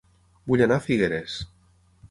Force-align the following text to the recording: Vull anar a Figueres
Vull 0.51 0.63
anar 0.67 0.79
a 0.81 0.83
Figueres 0.87 1.39